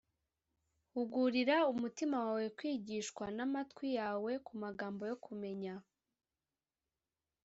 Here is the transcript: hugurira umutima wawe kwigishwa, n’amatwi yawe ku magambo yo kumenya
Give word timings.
hugurira 0.93 1.57
umutima 1.73 2.15
wawe 2.25 2.45
kwigishwa, 2.57 3.25
n’amatwi 3.37 3.87
yawe 3.99 4.31
ku 4.45 4.53
magambo 4.63 5.01
yo 5.11 5.17
kumenya 5.25 5.73